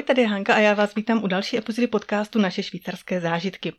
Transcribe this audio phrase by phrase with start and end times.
[0.00, 3.72] Ahoj, tady je Hanka a já vás vítám u další epizody podcastu Naše švýcarské zážitky.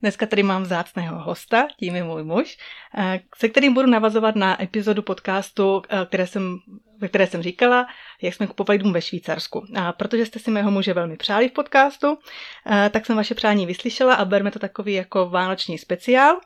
[0.00, 2.58] Dneska tady mám vzácného hosta, tím je můj muž,
[2.98, 6.58] eh, se kterým budu navazovat na epizodu podcastu, eh, které jsem,
[6.98, 7.86] ve které jsem říkala,
[8.22, 9.66] jak jsme kupovali dům ve Švýcarsku.
[9.76, 12.18] A protože jste si mého muže velmi přáli v podcastu,
[12.66, 16.40] eh, tak jsem vaše přání vyslyšela a berme to takový jako vánoční speciál.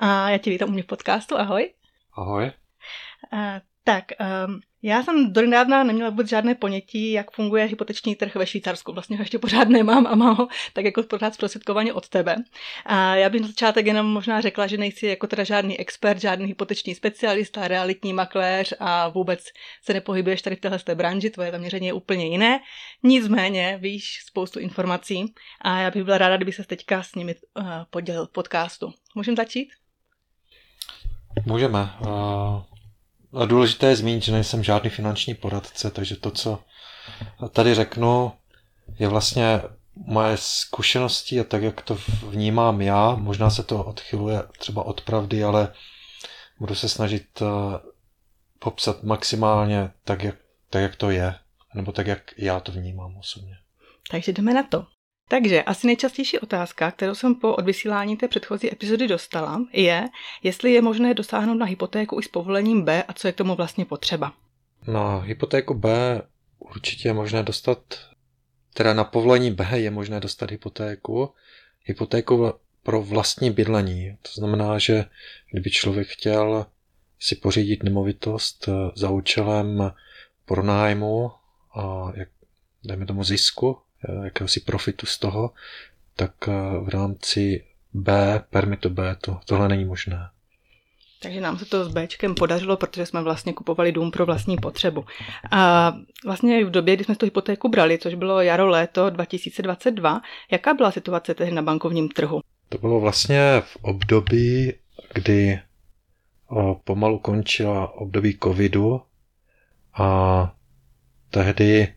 [0.00, 1.72] A já tě vítám u mě v podcastu, ahoj.
[2.16, 2.52] Ahoj.
[3.84, 4.04] Tak,
[4.46, 8.92] um, já jsem donedávna neměla vůbec žádné ponětí, jak funguje hypoteční trh ve Švýcarsku.
[8.92, 12.36] Vlastně ho ještě pořád nemám a mám ho tak jako pořád zprostředkovaně od tebe.
[12.86, 16.46] A já bych na začátek jenom možná řekla, že nejsi jako teda žádný expert, žádný
[16.46, 19.44] hypoteční specialista, realitní makléř a vůbec
[19.82, 22.60] se nepohybuješ tady v téhle branži, tvoje zaměření je úplně jiné.
[23.02, 27.66] Nicméně víš spoustu informací a já bych byla ráda, kdyby se teďka s nimi uh,
[27.90, 28.92] podělil podcastu.
[29.14, 29.68] Můžeme začít?
[31.46, 31.88] Můžeme.
[32.00, 32.73] Uh...
[33.34, 36.58] A důležité je zmínit, že nejsem žádný finanční poradce, takže to, co
[37.50, 38.32] tady řeknu,
[38.98, 39.60] je vlastně
[39.96, 43.14] moje zkušenosti a tak, jak to vnímám já.
[43.14, 45.72] Možná se to odchyluje třeba od pravdy, ale
[46.58, 47.46] budu se snažit eh,
[48.58, 50.36] popsat maximálně tak, jak,
[50.70, 51.34] tak, jak to je,
[51.74, 53.56] nebo tak, jak já to vnímám osobně.
[54.10, 54.86] Takže jdeme na to.
[55.28, 60.08] Takže asi nejčastější otázka, kterou jsem po odvysílání té předchozí epizody dostala, je,
[60.42, 63.54] jestli je možné dosáhnout na hypotéku i s povolením B a co je k tomu
[63.54, 64.32] vlastně potřeba.
[64.86, 66.22] Na hypotéku B
[66.58, 67.78] určitě je možné dostat,
[68.74, 71.34] teda na povolení B je možné dostat hypotéku,
[71.84, 72.52] hypotéku
[72.82, 74.16] pro vlastní bydlení.
[74.22, 75.04] To znamená, že
[75.50, 76.66] kdyby člověk chtěl
[77.20, 79.92] si pořídit nemovitost za účelem
[80.44, 81.30] pronájmu
[81.74, 82.28] a jak,
[82.84, 83.83] dejme tomu zisku, Eh,
[84.24, 85.52] jakéhosi profitu z toho,
[86.16, 90.28] tak eh, v rámci B, permitu B, to, tohle není možné.
[91.22, 95.04] Takže nám se to s Bčkem podařilo, protože jsme vlastně kupovali dům pro vlastní potřebu.
[95.50, 95.92] A
[96.24, 100.20] vlastně v době, kdy jsme tu hypotéku brali, což bylo jaro, léto 2022,
[100.50, 102.40] jaká byla situace tehdy na bankovním trhu?
[102.68, 104.72] To bylo vlastně v období,
[105.14, 105.60] kdy
[106.84, 109.00] pomalu končila období covidu
[109.94, 110.54] a
[111.30, 111.94] tehdy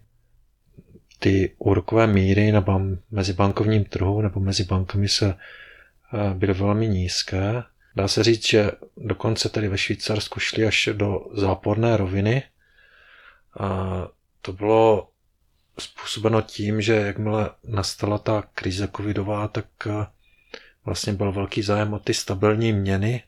[1.20, 6.88] ty úrokové míry na ban- mezi bankovním trhu nebo mezi bankami se eh, byly velmi
[6.88, 7.64] nízké.
[7.96, 12.44] Dá se říct, že dokonce tady ve Švýcarsku šli až do záporné roviny.
[13.60, 14.08] A
[14.42, 15.10] to bylo
[15.80, 20.06] způsobeno tím, že jakmile nastala ta krize covidová, tak eh,
[20.86, 23.24] vlastně byl velký zájem o ty stabilní měny,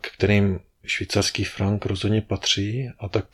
[0.00, 3.26] k kterým švýcarský frank rozhodně patří a tak,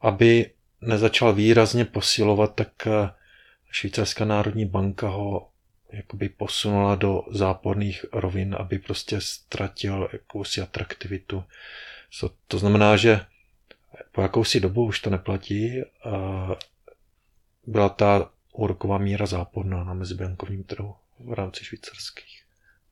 [0.00, 0.50] aby
[0.80, 3.10] nezačal výrazně posilovat, tak eh,
[3.70, 5.50] švýcarská národní banka ho
[5.92, 11.44] jakoby posunula do záporných rovin, aby prostě ztratil jakousi atraktivitu.
[12.10, 13.20] So, to znamená, že
[14.12, 15.82] po jakousi dobu už to neplatí.
[15.82, 16.48] A
[17.66, 22.42] byla ta úroková míra záporná na mezibankovním trhu v rámci švýcarských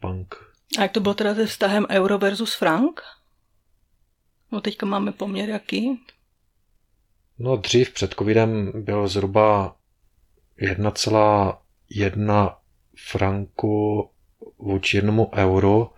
[0.01, 0.35] bank.
[0.79, 3.03] A jak to bylo teda se vztahem euro versus frank?
[4.53, 6.01] No teďka máme poměr jaký?
[7.39, 9.77] No dřív před covidem bylo zhruba
[10.61, 12.55] 1,1
[13.09, 14.11] franku
[14.59, 15.91] vůči jednomu euru.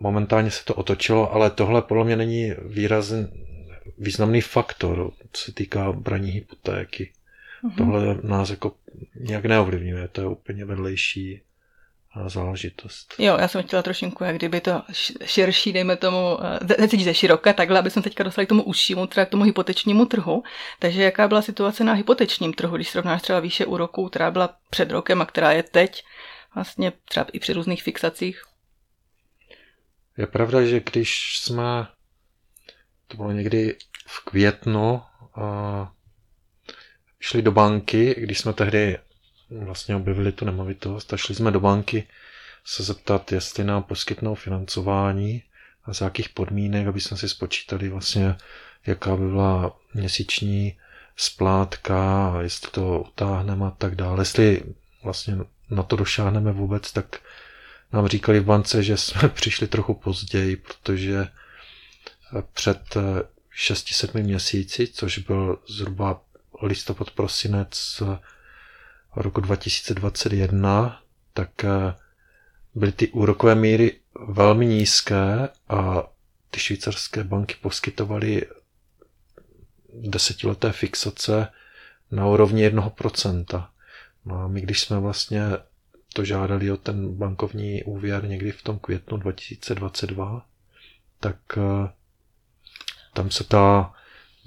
[0.00, 3.26] Momentálně se to otočilo, ale tohle podle mě není výrazný,
[3.98, 7.12] významný faktor, co se týká braní hypotéky.
[7.64, 7.76] Uh-huh.
[7.76, 8.72] Tohle nás jako
[9.20, 11.40] nějak neovlivňuje, to je úplně vedlejší
[12.26, 13.14] záležitost.
[13.18, 14.82] Jo, já jsem chtěla trošinku, jak kdyby to
[15.24, 16.38] širší, dejme tomu,
[16.78, 20.06] necítíš ze široka, takhle, aby jsme teďka dostali k tomu užšímu, teda k tomu hypotečnímu
[20.06, 20.42] trhu.
[20.78, 24.90] Takže jaká byla situace na hypotečním trhu, když srovnáš třeba výše úroků, která byla před
[24.90, 26.04] rokem a která je teď,
[26.54, 28.42] vlastně třeba i při různých fixacích?
[30.16, 31.86] Je pravda, že když jsme,
[33.08, 35.02] to bylo někdy v květnu,
[35.34, 35.92] a
[37.20, 38.98] šli do banky, když jsme tehdy
[39.60, 42.06] vlastně objevili tu nemovitost a šli jsme do banky
[42.64, 45.42] se zeptat, jestli nám poskytnou financování
[45.84, 48.36] a za jakých podmínek, aby jsme si spočítali vlastně,
[48.86, 50.76] jaká by byla měsíční
[51.16, 54.20] splátka jestli to utáhneme a tak dále.
[54.20, 54.62] Jestli
[55.02, 55.36] vlastně
[55.70, 57.20] na to došáhneme vůbec, tak
[57.92, 61.28] nám říkali v bance, že jsme přišli trochu později, protože
[62.52, 62.96] před
[63.56, 66.20] 6-7 měsíci, což byl zhruba
[66.62, 68.02] listopad, prosinec
[69.16, 71.02] roku 2021,
[71.34, 71.94] tak eh,
[72.74, 76.02] byly ty úrokové míry velmi nízké a
[76.50, 78.42] ty švýcarské banky poskytovaly
[79.94, 81.48] desetileté fixace
[82.10, 83.68] na úrovni 1%.
[84.24, 85.42] No a my, když jsme vlastně
[86.14, 90.46] to žádali o ten bankovní úvěr někdy v tom květnu 2022,
[91.20, 91.88] tak eh,
[93.14, 93.94] tam se ta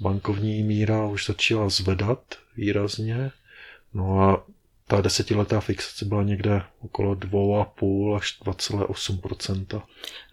[0.00, 3.32] bankovní míra už začala zvedat výrazně
[3.96, 4.46] No a
[4.88, 9.82] ta desetiletá fixace byla někde okolo 2,5 až 2,8%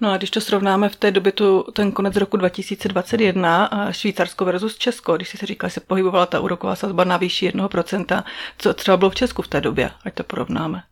[0.02, 4.46] No a když to srovnáme v té době, tu, ten konec roku 2021, a Švýcarsko
[4.46, 8.24] versus Česko, když si se říkal, že se pohybovala ta úroková sazba na výši 1%
[8.58, 10.84] co třeba bylo v Česku v té době, ať to porovnáme?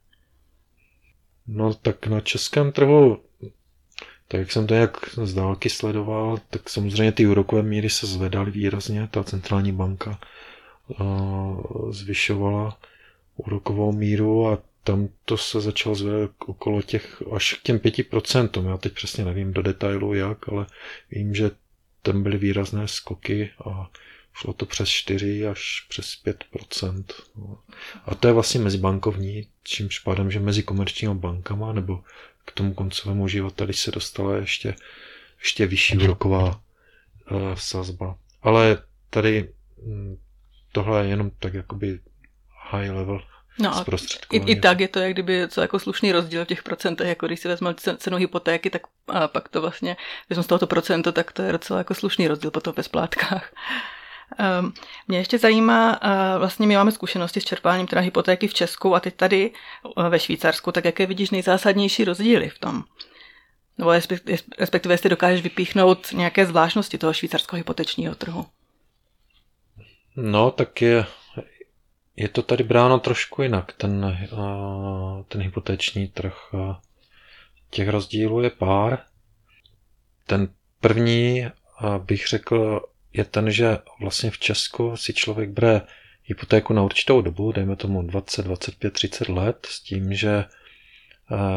[1.47, 3.21] No tak na českém trhu,
[4.27, 8.51] tak jak jsem to jak z dálky sledoval, tak samozřejmě ty úrokové míry se zvedaly
[8.51, 10.19] výrazně, ta centrální banka
[10.99, 12.77] uh, zvyšovala
[13.35, 18.69] úrokovou míru a tam to se začalo zvedat okolo těch až k těm 5%.
[18.69, 20.65] Já teď přesně nevím do detailu jak, ale
[21.11, 21.51] vím, že
[22.01, 23.89] tam byly výrazné skoky a
[24.33, 27.03] šlo to přes 4 až přes 5%.
[28.05, 32.03] A to je vlastně mezibankovní, čímž pádem, že mezi komerčními bankama nebo
[32.45, 34.75] k tomu koncovému uživateli se dostala ještě,
[35.39, 36.61] ještě vyšší úroková
[37.31, 38.17] uh, sazba.
[38.41, 39.49] Ale tady
[39.85, 40.17] hm,
[40.71, 41.99] tohle je jenom tak jakoby
[42.71, 43.21] high level
[43.59, 43.85] No a
[44.31, 47.27] i, i tak je to jak kdyby co jako slušný rozdíl v těch procentech, jako
[47.27, 49.97] když si vezmeme cenu hypotéky, tak a pak to vlastně,
[50.29, 53.53] vezmu z tohoto procento, tak to je docela jako slušný rozdíl potom ve splátkách.
[54.59, 54.73] Um,
[55.07, 58.99] mě ještě zajímá, uh, vlastně my máme zkušenosti s čerpáním teda hypotéky v Česku a
[58.99, 59.51] teď tady
[59.97, 62.83] uh, ve Švýcarsku, tak jaké vidíš nejzásadnější rozdíly v tom?
[63.77, 63.91] Nebo
[64.59, 68.45] respektive jestli dokážeš vypíchnout nějaké zvláštnosti toho švýcarského hypotečního trhu?
[70.15, 71.05] No, tak je
[72.21, 74.17] je to tady bráno trošku jinak, ten,
[75.27, 76.35] ten hypoteční trh.
[77.69, 78.99] Těch rozdílů je pár.
[80.27, 80.47] Ten
[80.79, 81.45] první,
[81.97, 82.81] bych řekl,
[83.13, 85.81] je ten, že vlastně v Česku si člověk bere
[86.23, 90.45] hypotéku na určitou dobu, dejme tomu 20, 25, 30 let, s tím, že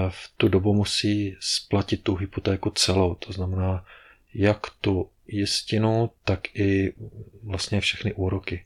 [0.09, 3.15] v tu dobu musí splatit tu hypotéku celou.
[3.15, 3.85] To znamená,
[4.35, 6.95] jak tu jistinu, tak i
[7.43, 8.65] vlastně všechny úroky.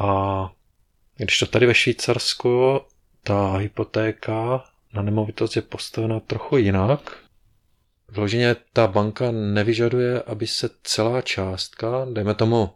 [0.00, 0.50] A
[1.16, 2.80] když to tady ve Švýcarsku,
[3.22, 4.64] ta hypotéka
[4.94, 7.18] na nemovitost je postavena trochu jinak.
[8.08, 12.70] Vloženě ta banka nevyžaduje, aby se celá částka, dejme tomu,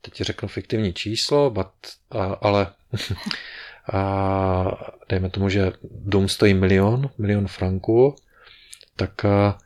[0.00, 1.68] teď řeknu fiktivní číslo, but,
[2.10, 2.66] a, ale
[3.92, 8.16] a dejme tomu, že dům stojí milion, milion franků,
[8.96, 9.58] tak a,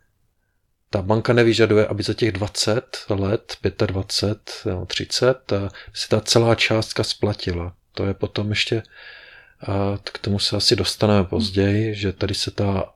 [0.92, 3.56] ta banka nevyžaduje, aby za těch 20 let,
[3.86, 5.52] 25 nebo 30
[5.94, 7.74] se ta celá částka splatila.
[7.92, 8.82] To je potom ještě,
[10.02, 12.92] k tomu se asi dostaneme později, že tady se ta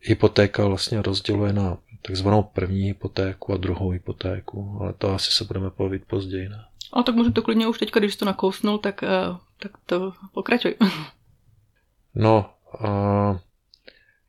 [0.00, 5.70] hypotéka vlastně rozděluje na takzvanou první hypotéku a druhou hypotéku, ale to asi se budeme
[5.70, 6.48] povít později.
[6.48, 6.64] Ne?
[6.92, 9.00] A tak můžeme to klidně už teďka, když to nakousnul, tak,
[9.58, 10.74] tak to pokračuj.
[12.14, 13.40] No, a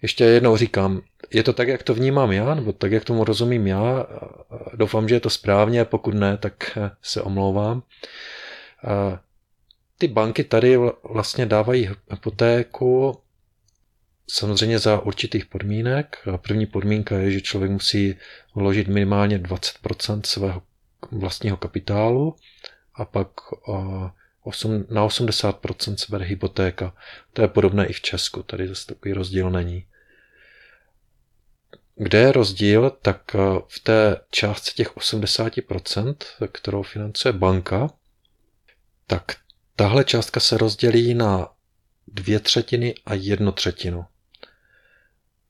[0.01, 1.01] ještě jednou říkám,
[1.33, 4.05] je to tak, jak to vnímám já, nebo tak, jak tomu rozumím já.
[4.75, 7.83] Doufám, že je to správně, pokud ne, tak se omlouvám.
[9.97, 13.19] Ty banky tady vlastně dávají hypotéku
[14.29, 16.17] samozřejmě za určitých podmínek.
[16.37, 18.15] První podmínka je, že člověk musí
[18.55, 20.61] vložit minimálně 20% svého
[21.11, 22.35] vlastního kapitálu
[22.95, 23.27] a pak
[24.89, 26.93] na 80% se bere hypotéka.
[27.33, 29.85] To je podobné i v Česku, tady zase takový rozdíl není.
[32.01, 36.15] Kde je rozdíl, tak eh, v té částce těch 80%,
[36.51, 37.89] kterou financuje banka,
[39.07, 39.35] tak
[39.75, 41.53] tahle částka se rozdělí na
[42.07, 44.05] dvě třetiny a jednu třetinu.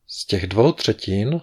[0.07, 1.41] Z těch dvou třetin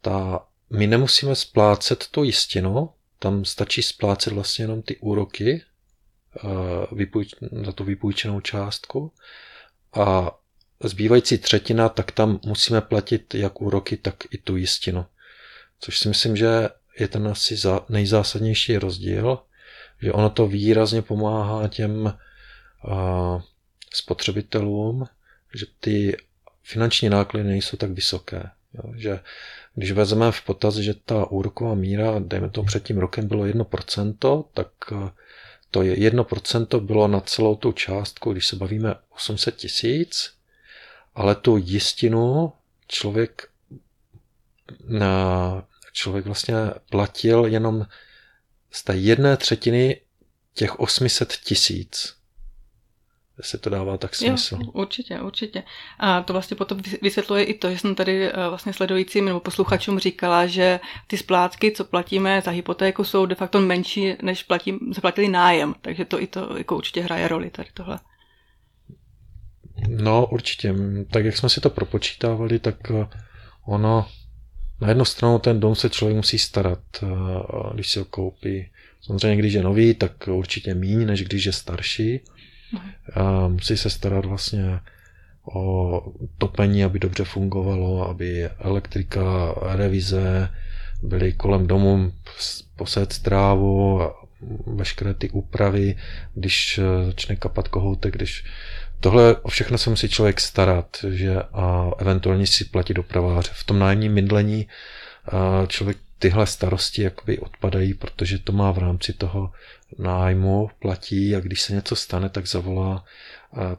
[0.00, 7.34] ta, my nemusíme splácet tu jistinu, tam stačí splácet vlastně jenom ty úroky eh, vypůjč,
[7.64, 9.12] za tu vypůjčenou částku
[9.92, 10.38] a
[10.84, 15.06] zbývající třetina, tak tam musíme platit jak úroky, tak i tu jistinu.
[15.80, 16.68] Což si myslím, že
[16.98, 17.56] je ten asi
[17.88, 19.38] nejzásadnější rozdíl,
[20.02, 22.14] že ono to výrazně pomáhá těm
[23.94, 25.04] spotřebitelům,
[25.54, 26.16] že ty
[26.62, 28.50] finanční náklady nejsou tak vysoké.
[28.74, 29.20] Jo, že
[29.74, 34.44] když vezmeme v potaz, že ta úroková míra, dejme tomu před tím rokem bylo 1%,
[34.54, 34.68] tak
[35.70, 40.37] to je 1% bylo na celou tu částku, když se bavíme 800 tisíc,
[41.18, 42.52] ale tu jistinu
[42.88, 43.50] člověk,
[45.92, 46.54] člověk vlastně
[46.90, 47.86] platil jenom
[48.70, 50.00] z té jedné třetiny
[50.54, 52.14] těch 800 tisíc.
[53.38, 54.58] Jestli to dává tak smysl.
[54.60, 55.62] Jo, určitě, určitě.
[55.98, 59.98] A to vlastně potom vysvětluje i to, že jsem tady eh, vlastně sledujícím nebo posluchačům
[59.98, 65.28] říkala, že ty splátky, co platíme za hypotéku, jsou de facto menší, než platím, zaplatili
[65.28, 65.74] nájem.
[65.80, 67.98] Takže to i to jako určitě hraje roli tady tohle.
[69.86, 70.74] No určitě.
[71.10, 73.06] Tak jak jsme si to propočítávali, tak eh,
[73.66, 74.06] ono
[74.80, 76.78] na jednu stranu ten dom se člověk musí starat,
[77.74, 78.70] když si ho koupí.
[79.00, 82.20] Samozřejmě, když je nový, tak určitě míň, než když je starší.
[83.14, 84.80] A musí se starat vlastně
[85.54, 86.02] o
[86.38, 90.50] topení, aby dobře fungovalo, aby elektrika, revize
[91.02, 92.12] byly kolem domu,
[92.76, 94.14] posét strávu a
[94.66, 95.96] veškeré ty úpravy,
[96.34, 98.44] když začne kapat kohoutek, když
[99.00, 103.50] Tohle o všechno se musí člověk starat, že a eventuálně si platit dopraváře.
[103.54, 104.68] V tom nájemním bydlení
[105.68, 109.52] člověk tyhle starosti jakoby odpadají, protože to má v rámci toho
[109.98, 113.04] nájmu, platí a když se něco stane, tak zavolá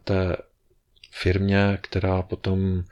[0.04, 0.36] té
[1.12, 2.84] firmě, která potom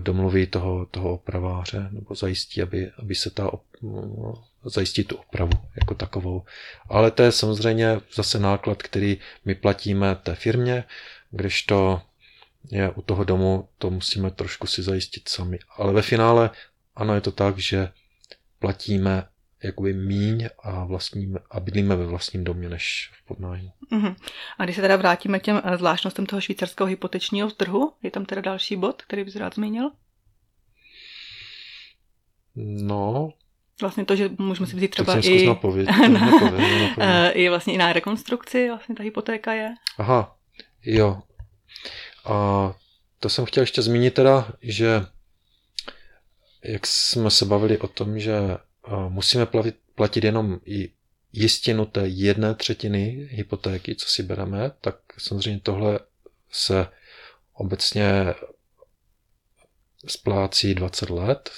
[0.00, 3.50] domluví toho, toho opraváře nebo zajistí, aby, aby se ta
[4.64, 6.44] zajistí tu opravu jako takovou.
[6.88, 10.84] Ale to je samozřejmě zase náklad, který my platíme té firmě,
[11.30, 12.02] když to
[12.70, 15.58] je u toho domu, to musíme trošku si zajistit sami.
[15.76, 16.50] Ale ve finále
[16.96, 17.92] ano, je to tak, že
[18.58, 19.28] platíme
[19.64, 23.72] jakoby míň a, vlastním, a bydlíme ve vlastním domě než v podnájmu.
[23.92, 24.16] Uh-huh.
[24.58, 28.24] A když se teda vrátíme k těm eh, zvláštnostem toho švýcarského hypotečního trhu, je tam
[28.24, 29.90] teda další bod, který bys rád zmínil?
[32.56, 33.32] No,
[33.80, 37.32] Vlastně to, že můžeme si vzít třeba i, napověd, na, napověd, napověd.
[37.34, 39.74] i vlastně i na rekonstrukci, vlastně ta hypotéka je.
[39.98, 40.35] Aha,
[40.86, 41.22] jo.
[42.24, 42.74] A
[43.20, 45.06] to jsem chtěl ještě zmínit teda, že
[46.62, 48.38] jak jsme se bavili o tom, že
[49.08, 50.92] musíme platit, platit jenom i
[51.32, 56.00] jistinu té jedné třetiny hypotéky, co si bereme, tak samozřejmě tohle
[56.50, 56.86] se
[57.52, 58.34] obecně
[60.06, 61.50] splácí 20 let,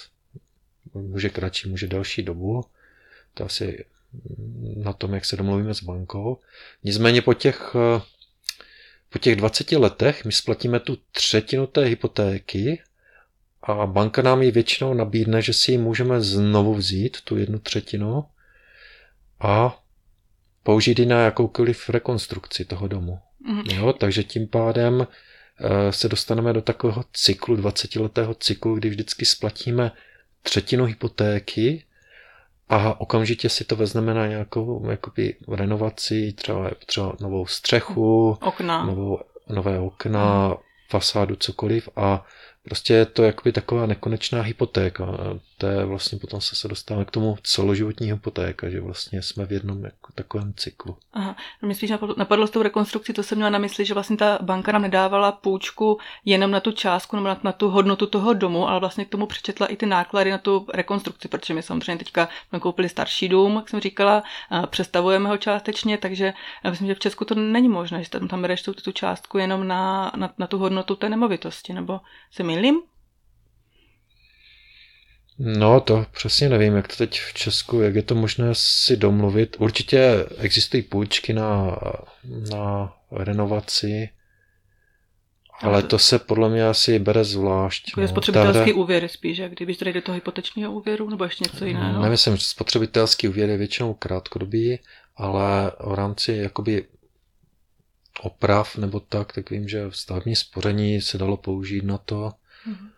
[0.94, 2.64] může kratší, může delší dobu,
[3.34, 3.84] to asi
[4.76, 6.40] na tom, jak se domluvíme s bankou.
[6.84, 7.76] Nicméně po těch,
[9.08, 12.82] po těch 20 letech my splatíme tu třetinu té hypotéky
[13.62, 18.24] a banka nám ji většinou nabídne, že si ji můžeme znovu vzít, tu jednu třetinu,
[19.40, 19.82] a
[20.62, 23.18] použít ji na jakoukoliv rekonstrukci toho domu.
[23.40, 23.60] Mm.
[23.60, 29.92] Jo, takže tím pádem eh, se dostaneme do takového cyklu, 20-letého cyklu, kdy vždycky splatíme
[30.42, 31.84] třetinu hypotéky
[32.68, 38.86] a okamžitě si to vezmeme na nějakou jakoby, renovaci, třeba, třeba novou střechu, okna.
[38.86, 40.54] Novou, nové okna, mm.
[40.88, 42.24] fasádu, cokoliv a
[42.68, 45.04] Prostě je to jakoby taková nekonečná hypotéka.
[45.58, 49.84] To je vlastně potom se, dostáváme k tomu celoživotní hypotéka, že vlastně jsme v jednom
[49.84, 50.96] jako takovém cyklu.
[51.12, 53.94] Aha, no mě spíš napadlo, napadlo s tou rekonstrukcí, to jsem měla na mysli, že
[53.94, 58.06] vlastně ta banka nám nedávala půjčku jenom na tu částku nebo na, na tu hodnotu
[58.06, 61.62] toho domu, ale vlastně k tomu přečetla i ty náklady na tu rekonstrukci, protože my
[61.62, 66.32] samozřejmě teďka jsme koupili starší dům, jak jsem říkala, a přestavujeme ho částečně, takže
[66.70, 69.68] myslím, že v Česku to není možné, že tam, tam bereš tu, tu částku jenom
[69.68, 72.00] na, na, na tu hodnotu té nemovitosti, nebo
[72.30, 72.82] se mi mýlím?
[75.38, 79.56] No, to přesně nevím, jak to teď v Česku, jak je to možné si domluvit.
[79.58, 81.78] Určitě existují půjčky na,
[82.50, 84.08] na renovaci,
[85.60, 87.88] ale to se podle mě asi bere zvlášť.
[87.88, 88.08] Jako no.
[88.08, 88.80] spotřebitelský hra...
[88.80, 92.02] úvěr spíš, jak kdybyš to do toho hypotečního úvěru, nebo ještě něco jiného?
[92.02, 94.78] Nemyslím, že spotřebitelský úvěr je většinou krátkodobý,
[95.16, 96.84] ale v rámci jakoby
[98.20, 102.32] oprav nebo tak, tak vím, že stavební spoření se dalo použít na to
[102.68, 102.88] mm-hmm.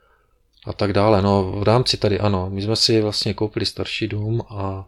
[0.67, 1.23] A tak dále.
[1.23, 4.87] No v rámci tady ano, my jsme si vlastně koupili starší dům a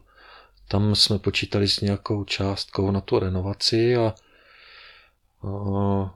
[0.69, 4.15] tam jsme počítali s nějakou částkou na tu renovaci a,
[5.43, 6.15] a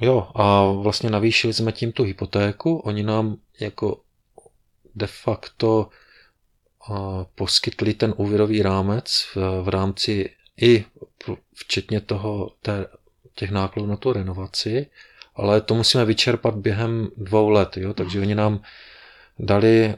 [0.00, 4.00] jo, a vlastně navýšili jsme tím tu hypotéku, oni nám jako
[4.94, 5.88] de facto
[6.90, 10.84] a, poskytli ten úvěrový rámec v, v rámci i
[11.54, 12.86] včetně toho té
[13.34, 14.86] těch nákladů na tu renovaci,
[15.36, 17.94] ale to musíme vyčerpat během dvou let, jo?
[17.94, 18.62] takže oni nám
[19.38, 19.94] dali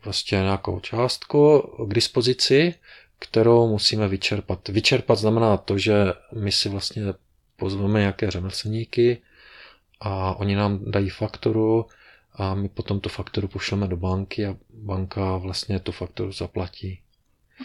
[0.00, 2.74] prostě nějakou částku k dispozici,
[3.18, 4.68] kterou musíme vyčerpat.
[4.68, 5.94] Vyčerpat znamená to, že
[6.34, 7.02] my si vlastně
[7.56, 9.22] pozveme nějaké řemeslníky
[10.00, 11.86] a oni nám dají fakturu
[12.34, 17.00] a my potom tu fakturu pošleme do banky a banka vlastně tu fakturu zaplatí.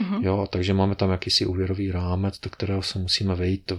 [0.02, 0.24] Uh-huh.
[0.24, 3.72] Jo, takže máme tam jakýsi úvěrový rámec, do kterého se musíme vejít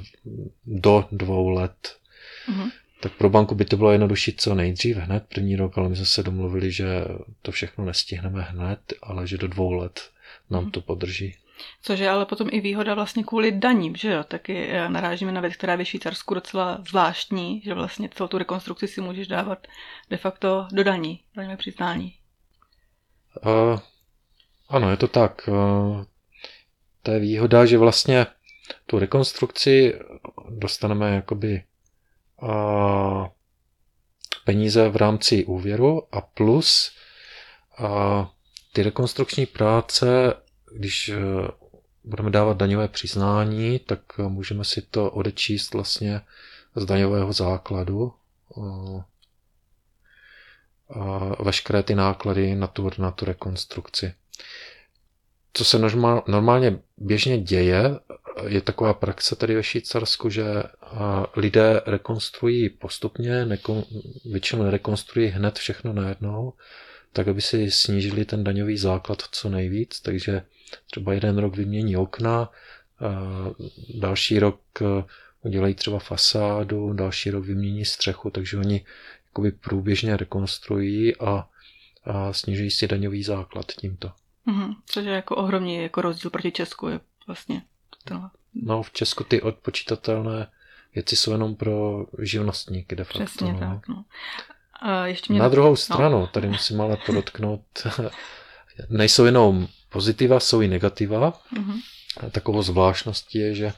[0.67, 1.97] do dvou let.
[2.49, 2.71] Uh-huh.
[3.01, 6.07] Tak pro banku by to bylo jednodušší co nejdřív, hned první rok, ale my jsme
[6.07, 7.05] se domluvili, že
[7.43, 10.11] to všechno nestihneme hned, ale že do dvou let
[10.51, 10.71] nám uh-huh.
[10.71, 11.35] to podrží.
[11.83, 14.25] Což je ale potom i výhoda vlastně kvůli daním, že jo?
[14.25, 18.39] Taky eh, narážíme na věc, která je ve Švýcarsku docela zvláštní, že vlastně celou tu
[18.39, 19.67] rekonstrukci si můžeš dávat
[20.11, 22.15] de facto do daní, daňové přiznání.
[23.47, 23.81] Uh,
[24.69, 25.49] ano, je to tak.
[25.49, 26.05] Eh,
[27.03, 28.27] to je výhoda, že vlastně
[28.87, 29.99] tu rekonstrukci
[30.51, 31.63] dostaneme jakoby
[34.45, 36.93] peníze v rámci úvěru a plus
[38.73, 40.35] ty rekonstrukční práce,
[40.73, 41.17] když eh,
[42.05, 46.21] budeme dávat daňové přiznání, tak můžeme si to odečíst vlastně
[46.77, 48.13] z daňového základu
[50.91, 54.15] a veškeré ty náklady na tu, na tu rekonstrukci.
[55.53, 57.99] Co se normál, normálně běžně děje,
[58.47, 60.45] je taková praxe tady ve Švýcarsku, že
[61.37, 63.85] lidé rekonstruují postupně, nekon,
[64.25, 66.53] většinou nerekonstruují hned všechno najednou,
[67.13, 70.43] tak aby si snížili ten daňový základ co nejvíc, takže
[70.87, 72.51] třeba jeden rok vymění okna,
[73.95, 74.61] další rok
[75.43, 78.85] udělají třeba fasádu, další rok vymění střechu, takže oni
[79.27, 81.49] jakoby průběžně rekonstruují a,
[82.05, 84.13] a snižují si daňový základ tímto.
[84.47, 87.63] Mm-hmm, což je jako ohromný jako rozdíl proti Česku je vlastně
[88.09, 88.31] tohle.
[88.55, 90.47] No v Česku ty odpočítatelné
[90.95, 93.25] věci jsou jenom pro živnostníky de facto.
[93.25, 93.59] Přesně no.
[93.59, 94.05] tak, no.
[94.81, 95.77] A ještě mě Na druhou no.
[95.77, 96.27] stranu, no.
[96.27, 97.63] tady musím ale podotknout,
[98.89, 101.33] nejsou jenom pozitiva, jsou i negativa.
[101.33, 101.81] Mm-hmm.
[102.31, 103.73] Takovou zvláštností je, že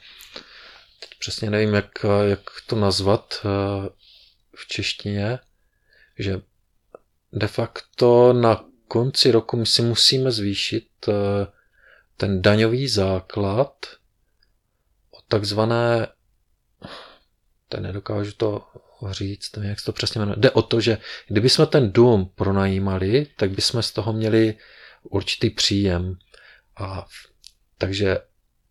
[1.19, 1.91] přesně nevím, jak,
[2.29, 3.89] jak to nazvat eh,
[4.57, 5.39] v češtině,
[6.19, 6.41] že
[7.33, 11.13] de facto na konci roku my si musíme zvýšit eh,
[12.17, 13.87] ten daňový základ
[15.31, 16.07] takzvané,
[17.69, 18.67] to nedokážu to
[19.11, 20.37] říct, nevím, jak se to přesně jmenuje.
[20.39, 24.55] Jde o to, že kdyby jsme ten dům pronajímali, tak bychom z toho měli
[25.03, 26.19] určitý příjem.
[26.77, 27.07] A
[27.79, 28.19] takže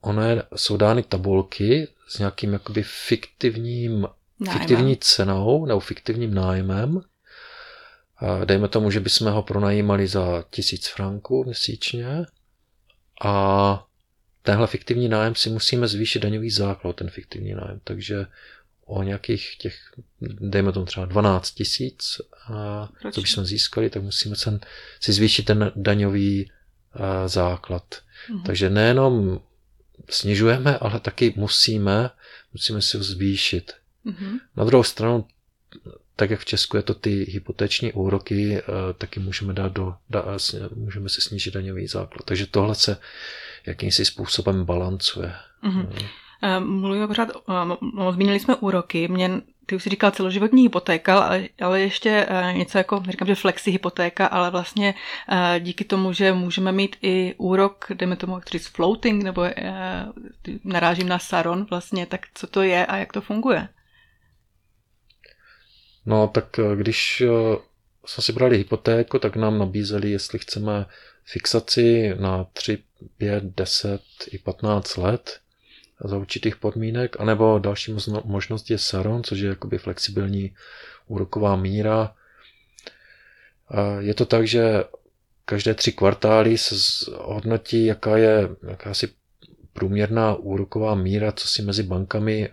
[0.01, 4.07] ono je, jsou dány tabulky s nějakým jakoby fiktivním,
[4.39, 4.59] nájmem.
[4.59, 7.01] fiktivní cenou nebo fiktivním nájmem.
[8.17, 12.25] A dejme tomu, že bychom ho pronajímali za tisíc franků měsíčně
[13.25, 13.85] a
[14.41, 17.79] tenhle fiktivní nájem si musíme zvýšit daňový základ, ten fiktivní nájem.
[17.83, 18.25] Takže
[18.85, 19.75] o nějakých těch,
[20.21, 22.21] dejme tomu třeba 12 tisíc,
[23.11, 24.59] co bychom získali, tak musíme sen,
[24.99, 26.51] si zvýšit ten daňový
[27.25, 27.83] základ.
[28.29, 28.43] Mm-hmm.
[28.43, 29.41] Takže nejenom
[30.09, 32.09] snižujeme, ale taky musíme,
[32.53, 33.73] musíme si ho zvýšit.
[34.05, 34.39] Mm-hmm.
[34.55, 35.27] Na druhou stranu,
[36.19, 38.61] tak jak v Česku je to ty hypotéční úroky,
[38.97, 40.25] taky můžeme dát do, dá,
[40.75, 42.25] můžeme si snížit daňový základ.
[42.25, 42.97] Takže tohle se
[43.65, 45.33] jakýmsi způsobem balancuje.
[45.63, 46.07] Mm-hmm.
[46.43, 47.29] Eh, mluvíme pořád,
[47.95, 52.53] no, zmínili jsme úroky, mě, ty už si říkal celoživotní hypotéka, ale, ale ještě eh,
[52.53, 54.93] něco jako, říkám, že flexi hypotéka, ale vlastně
[55.59, 59.45] díky tomu, že můžeme mít i úrok, jdeme tomu, jak říct, floating, nebo
[60.63, 63.67] narážím na Saron vlastně, tak co to je a jak to funguje?
[66.09, 67.23] No, tak když
[68.05, 70.85] jsme si brali hypotéku, tak nám nabízeli, jestli chceme
[71.23, 72.83] fixaci na 3,
[73.17, 75.39] 5, 10 i 15 let,
[76.03, 80.55] za určitých podmínek, anebo další možnost je Saron, což je jakoby flexibilní
[81.07, 82.15] úroková míra.
[83.99, 84.83] Je to tak, že
[85.45, 86.75] každé tři kvartály se
[87.15, 89.07] hodnotí, jaká je jakási
[89.73, 92.49] průměrná úroková míra, co si mezi bankami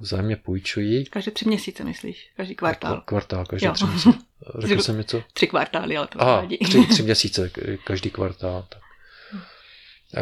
[0.00, 1.04] vzájemně půjčují.
[1.04, 2.30] Každé tři měsíce, myslíš?
[2.36, 3.02] Každý kvartál?
[3.04, 3.72] Kvartál, každý jo.
[3.72, 4.18] tři měsíce.
[4.58, 5.22] Řekl jsem něco?
[5.32, 7.50] Tři kvartály, ale to Aha, tři, tři měsíce,
[7.84, 8.66] každý kvartál.
[8.68, 8.82] Tak.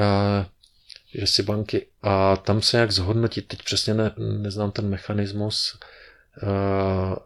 [0.03, 0.47] A,
[1.15, 5.79] že si banky a tam se jak zhodnotit, teď přesně ne, neznám ten mechanismus,
[6.43, 7.17] uh,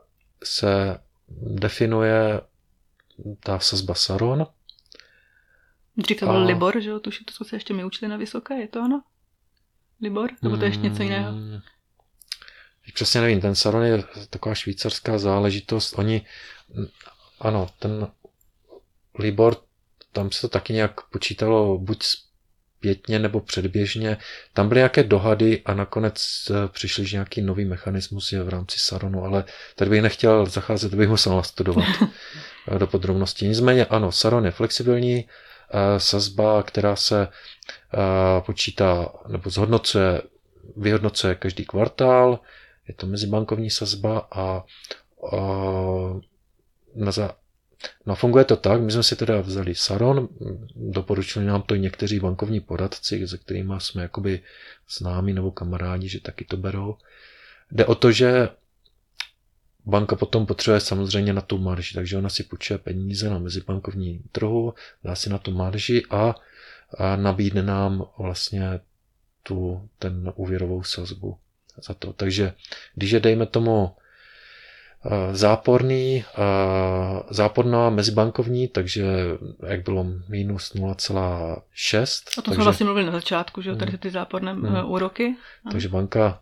[0.44, 0.98] se
[1.40, 2.40] definuje
[3.40, 4.46] ta sazba Saron.
[5.96, 6.44] Dřív to byl a...
[6.44, 7.00] Libor, že jo?
[7.00, 9.02] Tuším, to jsme se ještě my učili na vysoké, je to ono?
[10.02, 10.30] Libor?
[10.42, 11.32] Nebo to je ještě něco jiného?
[11.32, 11.60] Hmm,
[12.94, 15.98] přesně nevím, ten Saron je taková švýcarská záležitost.
[15.98, 16.26] Oni,
[17.40, 18.08] ano, ten
[19.18, 19.56] Libor,
[20.12, 22.04] tam se to taky nějak počítalo buď
[22.80, 24.16] zpětně nebo předběžně.
[24.52, 28.78] Tam byly nějaké dohady a nakonec eh, přišli že nějaký nový mechanismus je v rámci
[28.78, 29.44] Saronu, ale
[29.76, 31.86] tady bych nechtěl zacházet, bych musel studovat
[32.78, 33.48] do podrobností.
[33.48, 35.28] Nicméně ano, Saron je flexibilní,
[35.98, 37.28] sazba, která se
[38.46, 40.22] počítá nebo zhodnocuje,
[40.76, 42.40] vyhodnocuje každý kvartál,
[42.88, 45.40] je to mezibankovní sazba a, a
[46.94, 47.34] na, za,
[48.06, 50.28] No funguje to tak, my jsme si teda vzali Saron,
[50.76, 54.42] doporučili nám to i někteří bankovní poradci, se kterými jsme jakoby
[54.98, 56.96] známí nebo kamarádi, že taky to berou.
[57.70, 58.48] Jde o to, že
[59.86, 64.74] banka potom potřebuje samozřejmě na tu marži, takže ona si půjčuje peníze na mezibankovní trhu,
[65.04, 66.34] dá si na tu marži a,
[66.98, 68.80] a nabídne nám vlastně
[69.42, 71.38] tu, ten úvěrovou sazbu
[71.82, 72.12] za to.
[72.12, 72.54] Takže
[72.94, 73.90] když je, dejme tomu,
[75.06, 79.04] Eh, záporný, eh, záporná mezibankovní, takže
[79.66, 82.24] jak bylo minus 0,6.
[82.38, 83.98] O tom takže, jsme vlastně mluvili na začátku, že jo, tady mm.
[83.98, 84.90] ty záporné hmm.
[84.90, 85.36] úroky.
[85.70, 86.40] Takže banka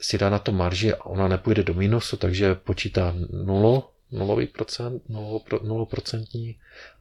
[0.00, 5.02] si dá na to marži a ona nepůjde do minusu, takže počítá nulu, nulový procent,
[5.62, 6.56] nulu, procentní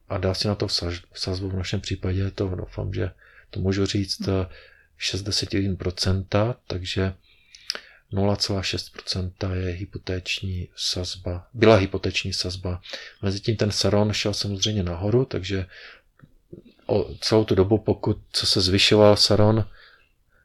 [0.09, 0.67] a dá si na to
[1.13, 1.49] sazbu.
[1.49, 3.11] V našem případě je to, doufám, že
[3.49, 4.29] to můžu říct,
[4.99, 7.13] 60%, takže
[8.13, 12.81] 0,6% je hypotéční sazba, byla hypotéční sazba.
[13.21, 15.65] Mezitím ten Saron šel samozřejmě nahoru, takže
[16.85, 19.65] o celou tu dobu, pokud co se zvyšoval Saron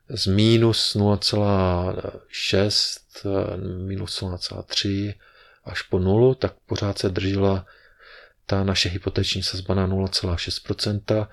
[0.09, 3.01] z minus 0,6,
[3.87, 5.15] minus 0,3
[5.65, 7.67] až po nulu, tak pořád se držela
[8.47, 11.27] ta naše hypotéční sazba na 0,6%.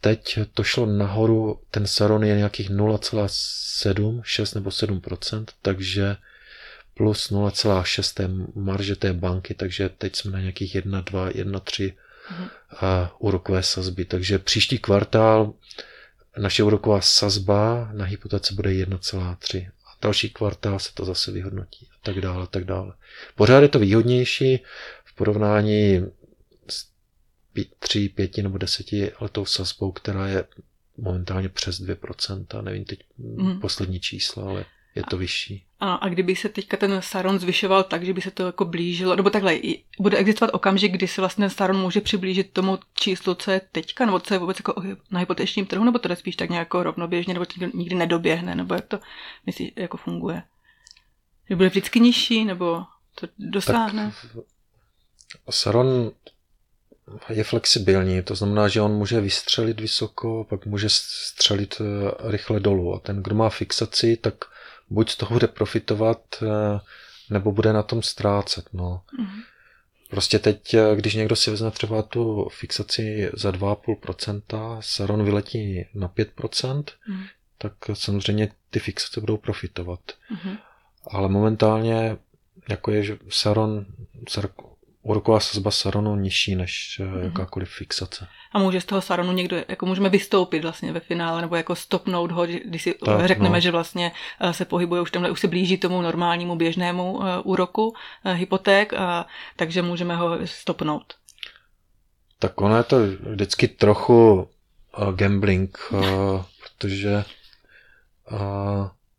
[0.00, 6.16] Teď to šlo nahoru, ten Saron je nějakých 0,7, 6 nebo 7%, takže
[6.94, 11.96] plus 0,6 té marže té banky, takže teď jsme na nějakých 1, 2, 1, 3
[12.30, 12.48] mm.
[13.18, 14.04] úrokové sazby.
[14.04, 15.52] Takže příští kvartál
[16.38, 21.96] naše úroková sazba na hypotéce bude 1,3 a další kvartál se to zase vyhodnotí a
[22.02, 22.92] tak dále, a tak dále.
[23.34, 24.60] Pořád je to výhodnější
[25.04, 26.06] v porovnání
[27.78, 28.86] 3, 5 nebo 10
[29.20, 30.44] letou sazbou, která je
[30.96, 33.60] momentálně přes 2%, nevím teď mm.
[33.60, 34.64] poslední čísla, ale
[34.96, 35.64] je to vyšší.
[35.80, 39.16] A, a kdyby se teďka ten Saron zvyšoval tak, že by se to jako blížilo,
[39.16, 39.58] nebo takhle,
[40.00, 44.06] bude existovat okamžik, kdy se vlastně ten Saron může přiblížit tomu číslu, co je teďka,
[44.06, 46.82] nebo co je vůbec jako na hypotečním trhu, nebo to je spíš tak nějak jako
[46.82, 48.98] rovnoběžně, nebo to nikdy nedoběhne, nebo jak to
[49.46, 50.42] myslíš, jako funguje?
[51.48, 52.82] Že bude vždycky nižší, nebo
[53.14, 54.12] to dosáhne?
[54.34, 54.44] Tak
[55.54, 56.10] Saron
[57.28, 62.94] je flexibilní, to znamená, že on může vystřelit vysoko, pak může střelit eh, rychle dolů.
[62.94, 64.34] A ten, kdo má fixaci, tak
[64.90, 66.80] buď z toho bude profitovat, eh,
[67.30, 68.68] nebo bude na tom ztrácet.
[68.72, 69.02] No.
[69.20, 69.42] Mm-hmm.
[70.10, 76.08] Prostě teď, eh, když někdo si vezme třeba tu fixaci za 2,5%, Saron vyletí na
[76.08, 77.24] 5%, mm.
[77.58, 80.00] tak samozřejmě ty fixace budou profitovat.
[80.06, 80.58] Mm-hmm.
[81.10, 82.16] Ale momentálně,
[82.68, 83.86] jako je že Saron,
[85.06, 87.24] úroková sazba Saronu nižší než mm-hmm.
[87.24, 88.28] jakákoliv fixace.
[88.52, 92.32] A může z toho Saronu někdo, jako můžeme vystoupit vlastně ve finále, nebo jako stopnout
[92.32, 93.60] ho, když si tak, řekneme, no.
[93.60, 98.92] že vlastně eh, se pohybuje už tamhle, už se blíží tomu normálnímu běžnému úroku hypoték,
[98.92, 101.14] a, takže můžeme ho stopnout.
[102.38, 102.96] Tak ono je to
[103.30, 104.48] vždycky trochu
[105.14, 105.78] gambling,
[106.62, 107.24] protože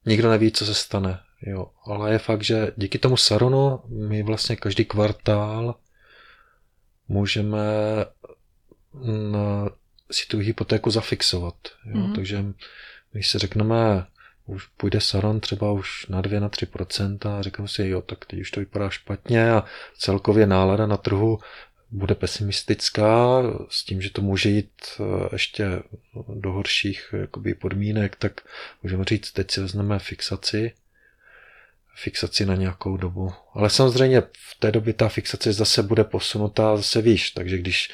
[0.06, 1.20] nikdo neví, co se stane.
[1.42, 5.76] Jo, ale je fakt, že díky tomu Saronu my vlastně každý kvartál
[7.08, 7.66] můžeme
[9.32, 9.70] na,
[10.12, 11.56] si tu hypotéku zafixovat.
[11.86, 11.94] Jo?
[11.94, 12.16] Mm-hmm.
[12.16, 12.46] Takže
[13.12, 14.06] když si řekneme,
[14.46, 18.40] už půjde Saron třeba už na 2 na 3% a řeknu si, jo, tak teď
[18.40, 19.64] už to vypadá špatně a
[19.98, 21.40] celkově nálada na trhu
[21.92, 25.84] bude pesimistická s tím, že to může jít eh, ještě
[26.36, 28.42] do horších jakoby, podmínek, tak
[28.84, 30.74] můžeme říct, teď si vezmeme fixaci
[31.98, 33.34] fixaci na nějakou dobu.
[33.54, 37.90] Ale samozřejmě v té době ta fixace zase bude posunutá zase výš, takže když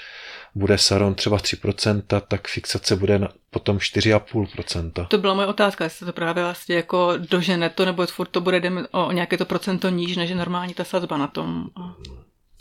[0.55, 5.07] bude Saron třeba 3%, tak fixace bude na, potom 4,5%.
[5.07, 8.61] To byla moje otázka, jestli to právě vlastně jako dožene to, nebo furt to bude
[8.91, 11.69] o nějaké to procento níž, než je normální ta sazba na tom.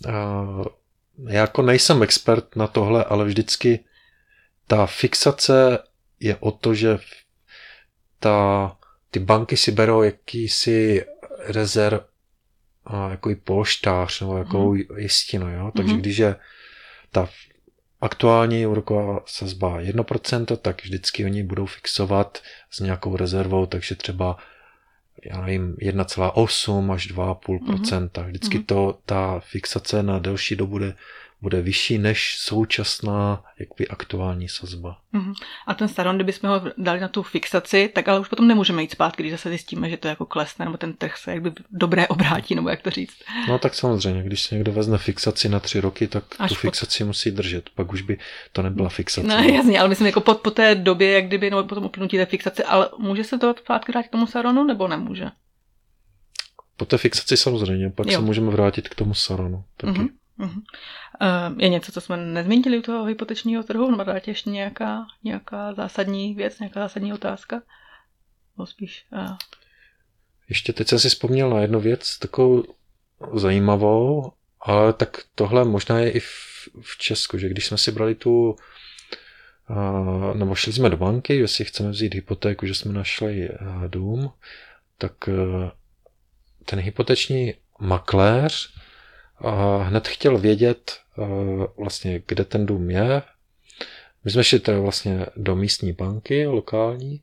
[0.07, 0.65] Uh,
[1.29, 3.85] já jako nejsem expert na tohle, ale vždycky
[4.67, 5.79] ta fixace
[6.21, 6.99] je o to, že
[8.19, 8.77] ta,
[9.11, 11.05] ty banky si berou jakýsi
[11.47, 12.01] rezerv
[13.11, 14.83] jako i polštář nebo jako hmm.
[14.97, 15.51] jistinu.
[15.51, 15.73] Jo?
[15.77, 16.01] Takže hmm.
[16.01, 16.37] když je
[17.11, 17.29] ta
[18.01, 22.39] aktuální úroková sazba 1%, tak vždycky oni budou fixovat
[22.71, 24.37] s nějakou rezervou, takže třeba
[25.25, 27.59] já nevím, 1,8 až 2,5%.
[27.59, 28.27] Mm-hmm.
[28.27, 28.67] Vždycky mhm.
[28.67, 30.95] to, ta fixace na delší dobu bude
[31.43, 34.99] bude vyšší než současná jakoby aktuální sazba.
[35.15, 35.35] Uh-huh.
[35.67, 38.91] A ten staron, kdybychom ho dali na tu fixaci, tak ale už potom nemůžeme jít
[38.91, 42.55] zpátky, když zase zjistíme, že to jako klesne, nebo ten trh se jakby dobré obrátí,
[42.55, 43.15] nebo jak to říct.
[43.49, 47.05] No tak samozřejmě, když se někdo vezme fixaci na tři roky, tak Až tu fixaci
[47.05, 48.19] musí držet, pak už by
[48.53, 49.27] to nebyla fixace.
[49.27, 52.27] No jasně, ale myslím jako po, po té době, jak kdyby, nebo potom uplynutí té
[52.27, 55.27] fixace, ale může se to zpátky vrátit k tomu saronu, nebo nemůže?
[56.77, 58.13] Po té fixaci samozřejmě, pak jo.
[58.13, 59.93] se můžeme vrátit k tomu saronu taky.
[59.93, 60.09] Uh-huh.
[60.39, 61.61] Uh-huh.
[61.61, 63.91] Je něco, co jsme nezmínili u toho hypotečního trhu?
[63.91, 67.63] Nebo dáte ještě nějaká, nějaká zásadní věc, nějaká zásadní otázka?
[68.59, 69.07] No spíš...
[69.13, 69.37] Uh...
[70.49, 72.65] Ještě teď jsem si vzpomněl na jednu věc, takovou
[73.35, 78.15] zajímavou, ale tak tohle možná je i v, v Česku, že když jsme si brali
[78.15, 78.57] tu
[79.71, 83.89] uh, nebo šli jsme do banky, že si chceme vzít hypotéku, že jsme našli uh,
[83.89, 84.33] dům,
[84.99, 85.71] tak uh,
[86.65, 88.75] ten hypoteční makléř
[89.83, 90.99] hned chtěl vědět
[91.77, 93.23] vlastně, kde ten dům je.
[94.25, 97.23] My jsme šli teda vlastně do místní banky lokální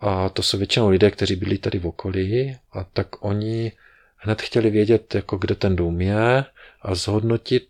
[0.00, 3.72] a to jsou většinou lidé, kteří byli tady v okolí a tak oni
[4.16, 6.44] hned chtěli vědět, jako kde ten dům je
[6.82, 7.68] a zhodnotit,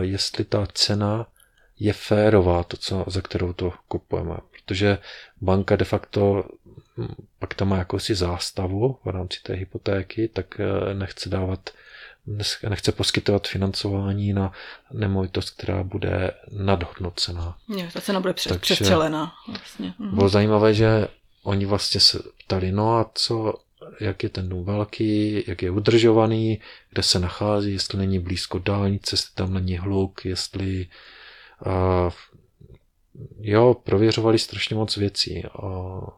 [0.00, 1.26] jestli ta cena
[1.78, 4.36] je férová, to, co, za kterou to kupujeme.
[4.50, 4.98] Protože
[5.40, 6.44] banka de facto
[6.96, 11.70] hm, pak tam má jakousi zástavu v rámci té hypotéky, tak eh, nechce dávat
[12.68, 14.52] nechce poskytovat financování na
[14.92, 17.56] nemovitost, která bude nadhodnocená.
[17.76, 19.32] Je, ta cena bude přes, přestřelená.
[19.48, 19.94] Vlastně.
[19.98, 20.16] Mhm.
[20.16, 21.08] Bylo zajímavé, že
[21.42, 23.54] oni vlastně se ptali, no a co,
[24.00, 26.60] jak je ten dům velký, jak je udržovaný,
[26.90, 30.86] kde se nachází, jestli není blízko dálnice, jestli tam není hluk, jestli
[31.66, 32.12] uh,
[33.40, 35.44] jo, prověřovali strašně moc věcí.
[35.62, 36.08] Uh,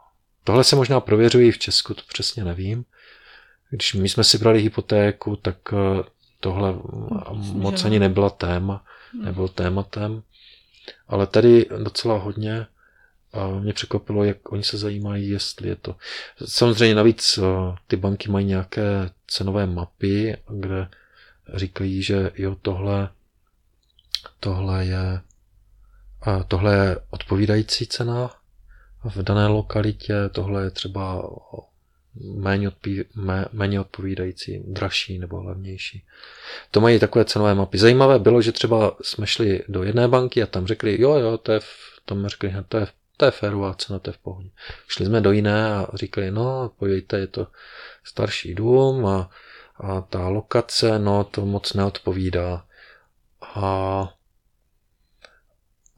[0.44, 2.85] tohle se možná prověřují v Česku, to přesně nevím.
[3.70, 6.02] Když my jsme si brali hypotéku, tak uh,
[6.40, 6.74] tohle
[7.52, 9.24] moc ani nebyla téma, hmm.
[9.24, 10.22] nebyl tématem.
[11.09, 12.66] Ale tady docela hodně
[13.33, 15.96] a mě překvapilo, jak oni se zajímají, jestli je to.
[16.44, 20.88] Samozřejmě navíc eh, ty banky mají nějaké cenové mapy, kde
[21.54, 23.09] říkají, že jo, tohle,
[24.40, 25.20] tohle je
[26.48, 28.31] tohle je odpovídající cena
[29.04, 31.31] v dané lokalitě, tohle je třeba
[32.14, 36.05] méně, odpí, mé, méně odpovídající, dražší nebo levnější.
[36.71, 37.79] To mají takové cenové mapy.
[37.79, 41.53] Zajímavé bylo, že třeba jsme šli do jedné banky a tam řekli, jo, jo, to
[41.53, 41.66] je v,
[42.05, 42.87] tam řekli, to je
[43.18, 44.51] to je férová cena, to je v pohodě.
[44.88, 47.47] Šli jsme do jiné a říkali, no, pojďte, je to
[48.05, 49.31] starší dům a,
[49.77, 52.64] a ta lokace, no, to moc neodpovídá.
[53.42, 54.14] A,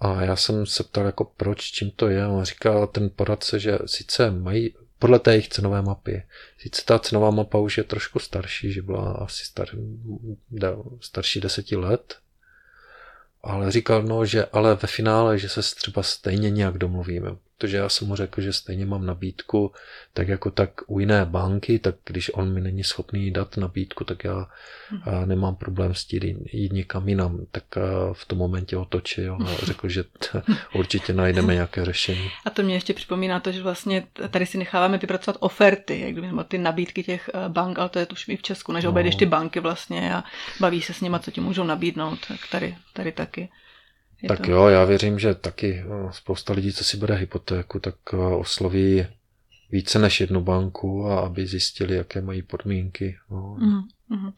[0.00, 2.26] a já jsem se ptal, jako proč, čím to je.
[2.26, 6.22] On říkal ten poradce, že sice mají, podle té jejich cenové mapy,
[6.58, 9.68] sice ta cenová mapa už je trošku starší, že byla asi star,
[11.00, 12.18] starší deseti let,
[13.42, 17.30] ale říkal, no, že ale ve finále, že se třeba stejně nějak domluvíme
[17.60, 19.72] protože já jsem mu řekl, že stejně mám nabídku,
[20.14, 24.24] tak jako tak u jiné banky, tak když on mi není schopný dát nabídku, tak
[24.24, 24.46] já
[24.88, 25.28] hmm.
[25.28, 27.46] nemám problém s tím jít někam jinam.
[27.50, 27.64] Tak
[28.12, 30.42] v tom momentě otočil a řekl, že t-
[30.74, 32.30] určitě najdeme nějaké řešení.
[32.46, 36.28] A to mě ještě připomíná to, že vlastně tady si necháváme vypracovat oferty, jak kdyby
[36.48, 38.90] ty nabídky těch eh, bank, ale to je tuž i v Česku, než no.
[38.90, 40.24] obejdeš ty banky vlastně a
[40.60, 43.48] baví se s nima, co ti můžou nabídnout, tak tady, tady taky.
[44.22, 44.50] Je tak to...
[44.50, 49.06] jo, já věřím, že taky eh, spousta lidí, co si bere hypotéku, tak eh, osloví
[49.72, 53.18] více než jednu banku a aby zjistili, jaké mají podmínky.
[53.30, 53.56] No.
[53.58, 54.32] Mm, mm.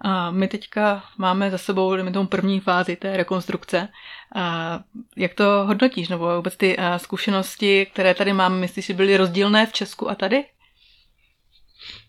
[0.00, 3.88] A my teďka máme za sebou tomu první fázi té rekonstrukce.
[4.34, 4.80] A
[5.16, 9.66] jak to hodnotíš, nebo vůbec ty eh, zkušenosti, které tady máme, myslíš, že byly rozdílné
[9.66, 10.44] v Česku a tady?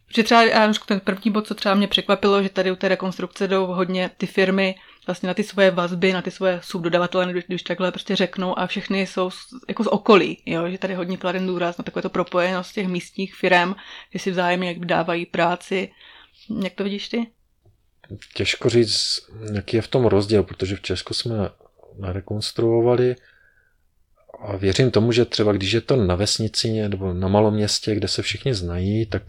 [0.08, 3.48] Protože třeba já ten první bod, co třeba mě překvapilo, že tady u té rekonstrukce
[3.48, 4.76] jdou hodně ty firmy
[5.08, 9.08] vlastně na ty svoje vazby, na ty svoje subdodavatele, když, takhle prostě řeknou a všechny
[9.08, 9.30] jsou
[9.68, 10.70] jako z okolí, jo?
[10.70, 13.76] že tady hodně kladen důraz na takové to propojenost těch místních firm,
[14.14, 15.92] že si vzájemně jak dávají práci.
[16.64, 17.28] Jak to vidíš ty?
[18.34, 19.20] Těžko říct,
[19.54, 21.36] jaký je v tom rozdíl, protože v Česku jsme
[22.02, 23.16] rekonstruovali
[24.40, 28.08] a věřím tomu, že třeba když je to na vesnici nebo na malom městě, kde
[28.08, 29.24] se všichni znají, tak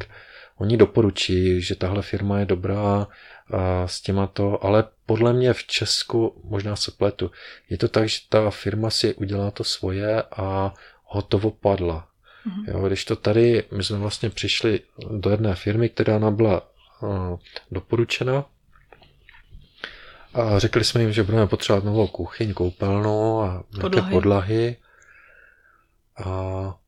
[0.58, 3.06] oni doporučí, že tahle firma je dobrá
[3.86, 7.30] s těma to, ale podle mě v Česku, možná se pletu,
[7.70, 12.08] je to tak, že ta firma si udělá to svoje a hotovo padla.
[12.46, 12.64] Mm-hmm.
[12.74, 14.80] Jo, když to tady, my jsme vlastně přišli
[15.10, 16.62] do jedné firmy, která nám byla
[17.02, 17.38] uh,
[17.70, 18.44] doporučena
[20.34, 24.12] a řekli jsme jim, že budeme potřebovat novou kuchyň, koupelnu a nějaké podlahy.
[24.12, 24.76] podlahy.
[26.24, 26.78] A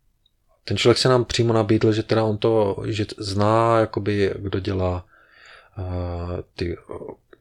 [0.64, 5.04] ten člověk se nám přímo nabídl, že teda on to, že zná, jakoby, kdo dělá
[6.56, 6.76] ty,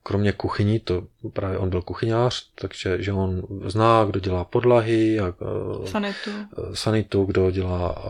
[0.03, 5.33] kromě kuchyní, to právě on byl kuchyňář, takže že on zná, kdo dělá podlahy, a,
[5.85, 6.31] sanitu.
[6.73, 8.03] sanitu, kdo dělá,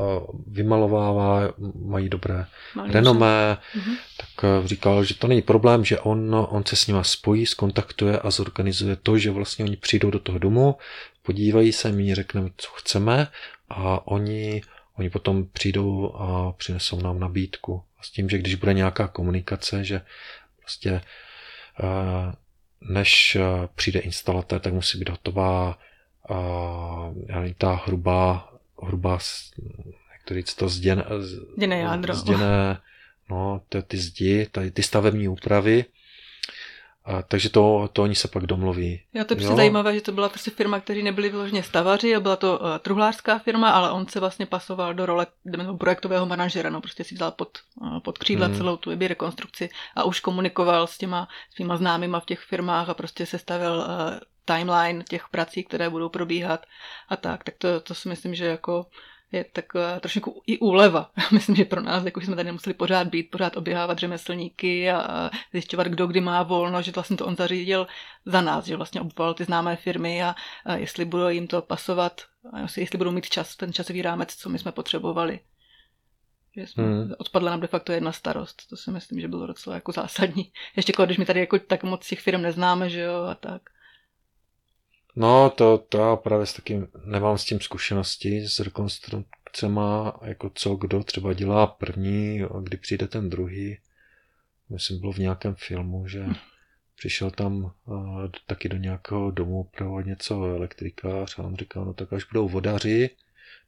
[0.48, 3.96] vymalovává, mají dobré Malý renomé, mm-hmm.
[4.18, 8.32] tak říkal, že to není problém, že on, on se s nima spojí, skontaktuje a
[8.32, 10.76] zorganizuje to, že vlastně oni přijdou do toho domu,
[11.24, 13.28] podívají se, my řekneme, co chceme
[13.70, 14.62] a oni,
[14.98, 20.02] oni potom přijdou a přinesou nám nabídku s tím, že když bude nějaká komunikace, že
[20.60, 21.02] prostě
[21.84, 22.34] eh,
[22.82, 25.78] než eh, přijde instalatér, tak musí být hotová
[27.58, 29.20] ta hrubá, hrubá
[30.14, 31.06] jak to říct, to zděné,
[31.56, 32.14] zděné jádro.
[32.14, 32.78] Zděné,
[33.30, 35.86] no, ty, ty zdi, ty, ty stavební úpravy,
[37.10, 39.02] a, takže to, to oni se pak domluví.
[39.14, 42.60] Já to je zajímavé, že to byla prostě firma, kteří nebyli vyloženě stavaři, byla to
[42.60, 45.28] uh, truhlářská firma, ale on se vlastně pasoval do role
[45.78, 48.58] projektového manažera, no prostě si vzal pod, uh, pod křídla hmm.
[48.58, 53.26] celou tu rekonstrukci a už komunikoval s těma svýma známýma v těch firmách a prostě
[53.26, 53.86] se stavil uh,
[54.46, 56.66] timeline těch prací, které budou probíhat
[57.10, 58.86] a tak, tak to, to si myslím, že jako
[59.32, 61.12] je taková trošku i úleva.
[61.32, 65.88] Myslím, že pro nás, jako jsme tady nemuseli pořád být, pořád oběhávat řemeslníky a zjišťovat,
[65.88, 67.88] kdo kdy má volno, že vlastně to on zařídil
[68.26, 72.22] za nás, že vlastně obvolal ty známé firmy a, a jestli budou jim to pasovat,
[72.54, 75.40] a jestli budou mít čas, ten časový rámec, co my jsme potřebovali.
[76.56, 77.12] Že jsme, hmm.
[77.18, 78.70] odpadla nám de facto jedna starost.
[78.70, 80.52] To si myslím, že bylo docela jako zásadní.
[80.76, 83.62] Ještě když my tady jako tak moc těch firm neznáme, že jo, a tak.
[85.20, 90.76] No, to, to já právě s takým, nemám s tím zkušenosti s rekonstrukcema, jako co
[90.76, 93.78] kdo třeba dělá první, a kdy přijde ten druhý.
[94.70, 96.34] Myslím, bylo v nějakém filmu, že hm.
[96.96, 97.56] přišel tam
[97.86, 102.50] uh, taky do nějakého domu pro něco elektrikář a on říkal, no tak až budou
[102.50, 103.10] vodaři,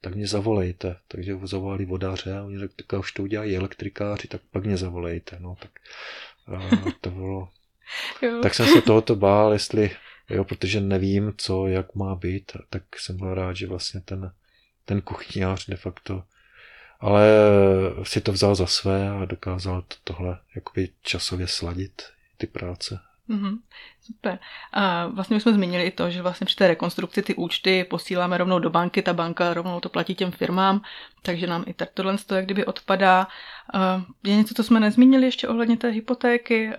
[0.02, 0.96] tak mě zavolejte.
[1.08, 5.38] Takže zavolali vodaře a oni řekli, tak už to udělají elektrikáři, tak pak mě zavolejte.
[5.40, 5.72] No tak
[6.48, 7.50] uh, to bylo...
[8.42, 9.92] tak jsem se tohoto bál, jestli
[10.32, 14.32] jo, protože nevím, co, jak má být, tak jsem byl rád, že vlastně ten,
[14.86, 16.24] ten kuchyňář de facto
[17.02, 17.28] ale
[18.04, 22.02] si to vzal za své a dokázal to, tohle jakoby časově sladit,
[22.38, 23.00] ty práce.
[23.30, 23.60] Mm-hmm,
[24.02, 24.40] super.
[24.74, 28.60] A vlastně jsme zmínili i to, že vlastně při té rekonstrukci ty účty posíláme rovnou
[28.60, 30.82] do banky, ta banka rovnou to platí těm firmám,
[31.22, 33.28] takže nám i tohle to jak kdyby odpadá.
[34.24, 36.72] Je něco, co jsme nezmínili ještě ohledně té hypotéky,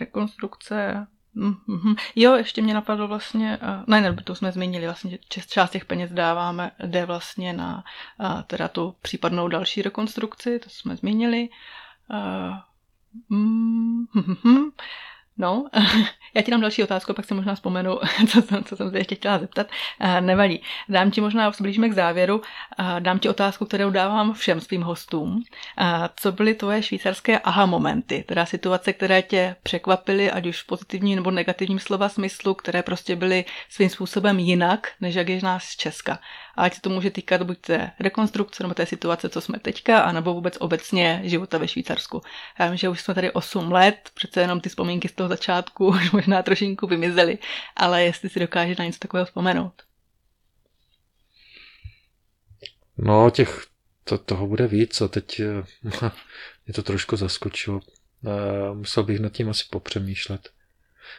[0.00, 1.96] rekonstrukce, Mm-hmm.
[2.16, 5.84] Jo, ještě mě napadlo vlastně, uh, ne, ne, to jsme zmínili, vlastně, že část těch
[5.84, 7.84] peněz dáváme, jde vlastně na
[8.20, 11.48] uh, teda tu případnou další rekonstrukci, to jsme zmínili.
[12.10, 12.56] Uh,
[13.30, 14.70] mm-hmm.
[15.38, 15.66] No,
[16.34, 19.14] já ti dám další otázku, pak si možná vzpomenu, co jsem, co jsem se ještě
[19.14, 19.66] chtěla zeptat.
[20.00, 20.62] Eh, nevadí.
[20.88, 22.42] Dám ti možná, blížíme k závěru,
[22.78, 25.42] eh, dám ti otázku, kterou dávám všem svým hostům.
[25.78, 30.66] Eh, co byly tvoje švýcarské aha momenty, teda situace, které tě překvapily, ať už v
[30.66, 35.64] pozitivním nebo negativním slova smyslu, které prostě byly svým způsobem jinak, než jak je nás
[35.64, 36.18] z Česka
[36.56, 40.34] ať se to může týkat buď té rekonstrukce nebo té situace, co jsme teďka, anebo
[40.34, 42.20] vůbec obecně života ve Švýcarsku.
[42.58, 45.86] Já vím, že už jsme tady 8 let, přece jenom ty vzpomínky z toho začátku
[45.88, 47.38] už možná trošinku vymizely,
[47.76, 49.82] ale jestli si dokáže na něco takového vzpomenout.
[52.98, 53.66] No, těch,
[54.04, 55.64] to, toho bude víc a teď eh,
[56.66, 57.80] mě to trošku zaskočilo.
[58.26, 60.55] Eh, musel bych nad tím asi popřemýšlet.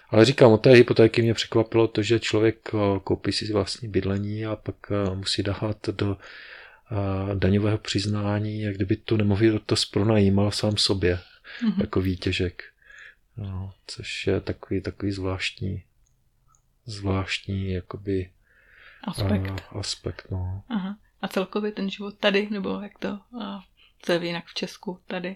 [0.10, 4.46] Ale říkám, od té hypotéky mě překvapilo to, že člověk eh, koupí si vlastní bydlení
[4.46, 6.18] a pak eh, musí dát do
[6.92, 11.20] eh, daňového přiznání, jak kdyby tu nemovitost pronajímal sám sobě,
[11.62, 11.82] mm-hmm.
[11.82, 12.64] jako výtěžek.
[13.38, 15.84] No, což je takový, takový zvláštní,
[16.86, 18.32] zvláštní jakoby
[19.04, 19.50] aspekt.
[19.50, 20.64] Uh, aspekt no.
[20.70, 20.98] Aha.
[21.22, 23.62] A celkově ten život tady, nebo jak to, uh,
[24.02, 25.36] co je jinak v Česku, tady?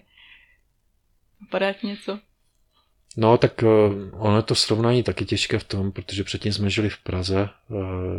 [1.40, 2.20] Vypadá něco?
[3.16, 3.66] No, tak eh,
[4.12, 7.74] ono je to srovnání taky těžké v tom, protože předtím jsme žili v Praze, eh,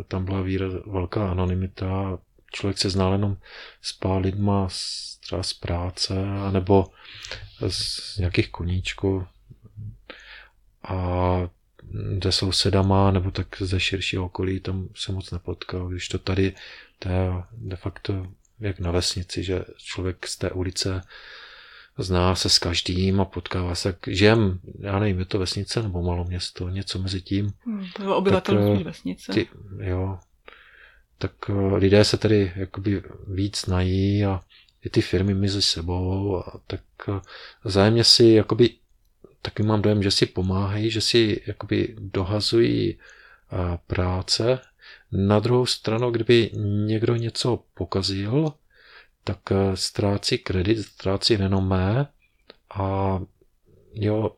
[0.08, 2.20] tam byla víra, velká anonymita,
[2.52, 3.38] člověk se znal jenom
[3.82, 4.68] s pár lidma
[5.20, 6.14] třeba z práce,
[6.48, 6.86] anebo
[7.68, 9.28] z nějakých koníčků.
[10.84, 11.50] A
[12.24, 16.54] se sousedama, nebo tak ze širšího okolí, tam se moc nepotkal, když to tady,
[17.00, 18.28] to je de facto
[18.60, 21.02] jak na vesnici, že člověk z té ulice
[21.98, 26.24] zná se s každým a potkává se, žijem, já nevím, je to vesnice nebo malo
[26.24, 27.54] město, něco mezi tím.
[27.66, 29.34] Hmm, to je obyvatel tak, vesnice.
[29.34, 29.48] Ty,
[29.80, 30.20] jo,
[31.18, 34.40] tak eh, lidé se tady jakoby víc znají a
[34.86, 37.22] i ty firmy mezi sebou a tak eh,
[37.66, 38.70] zájemně si jakoby
[39.42, 44.60] taky mám dojem, že si pomáhají, že si jakoby dohazují eh, práce.
[45.12, 46.52] Na druhou stranu, kdyby
[46.86, 48.54] někdo něco pokazil,
[49.24, 52.08] tak eh, ztrácí kredit, ztrácí renomé
[52.76, 53.20] a
[53.94, 54.32] jo,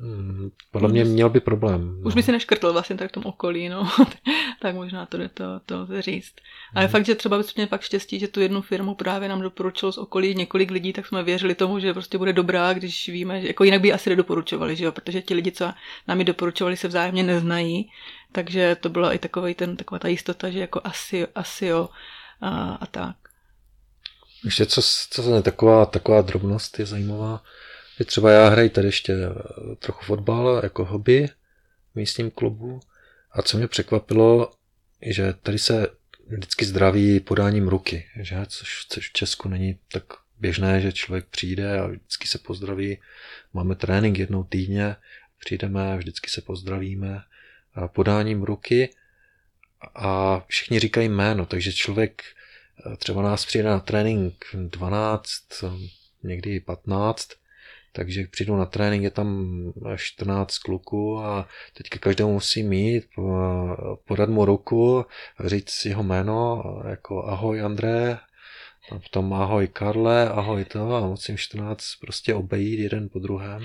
[0.00, 2.02] hm, podle mě měl by problém.
[2.04, 2.24] Už by no.
[2.24, 3.88] si neškrtl vlastně tak v tom okolí, no.
[4.60, 6.34] tak možná to jde to, to říct.
[6.74, 6.92] Ale hmm.
[6.92, 9.98] fakt, že třeba bys měl fakt štěstí, že tu jednu firmu právě nám doporučilo z
[9.98, 13.64] okolí několik lidí, tak jsme věřili tomu, že prostě bude dobrá, když víme, že jako
[13.64, 15.72] jinak by asi nedoporučovali, že jo, protože ti lidi, co
[16.08, 17.90] nám ji doporučovali, se vzájemně neznají,
[18.32, 21.88] takže to byla i takový ten, taková ta jistota, že jako asi, asi jo
[22.40, 23.16] a, a tak.
[24.44, 27.44] Ještě co, co je taková, taková drobnost je zajímavá,
[27.98, 31.28] že třeba já hraji tady ještě eh, trochu fotbal jako hobby
[31.92, 32.80] v místním klubu
[33.32, 34.52] a co mě překvapilo,
[35.02, 35.86] že tady se
[36.26, 38.36] vždycky zdraví podáním ruky, že?
[38.46, 40.04] Což, což v Česku není tak
[40.38, 42.98] běžné, že člověk přijde a vždycky se pozdraví.
[43.52, 44.96] Máme trénink jednou týdně,
[45.38, 47.22] přijdeme, vždycky se pozdravíme
[47.86, 48.94] podáním ruky
[49.94, 52.22] a všichni říkají jméno, takže člověk
[52.96, 55.30] třeba nás přijde na trénink 12,
[56.22, 57.28] někdy 15,
[57.92, 59.56] takže přijdu na trénink, je tam
[59.96, 63.04] 14 kluků a teďka každému musí mít,
[64.04, 65.06] podat mu ruku,
[65.44, 68.18] říct jeho jméno, jako ahoj André,
[68.98, 73.58] v tom ahoj Karle, ahoj to a musím 14 prostě obejít jeden po druhém.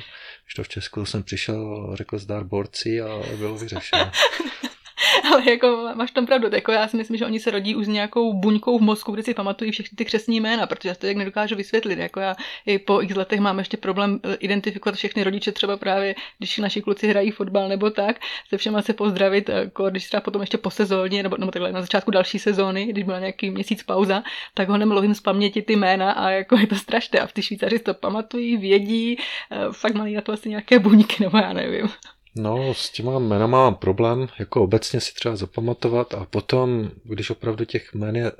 [0.46, 4.12] Když to v Česku jsem přišel, řekl zdar borci a bylo vyřešeno.
[5.32, 7.88] ale jako máš tam pravdu, jako já si myslím, že oni se rodí už s
[7.90, 11.18] nějakou buňkou v mozku, kde si pamatují všechny ty křesní jména, protože já to jak
[11.18, 12.00] nedokážu vysvětlit.
[12.00, 16.16] Jako já i po x letech mám ještě problém eh, identifikovat všechny rodiče, třeba právě,
[16.38, 18.20] když naši kluci hrají fotbal nebo tak,
[18.50, 21.82] se všema se pozdravit, jako když třeba potom ještě po sezóně, nebo, nebo takhle na
[21.82, 26.12] začátku další sezóny, když byla nějaký měsíc pauza, tak ho nemluvím z paměti ty jména
[26.12, 27.20] a jako je to strašné.
[27.20, 29.18] A ty Švýcaři to pamatují, vědí,
[29.52, 31.90] eh, fakt mají na to asi nějaké buňky, nebo já nevím.
[32.36, 37.66] No, s těma jménama mám problém, jako obecně si třeba zapamatovat a potom, když opravdu
[37.66, 38.32] těch jmén je